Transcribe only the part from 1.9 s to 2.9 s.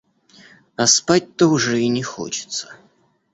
хочется.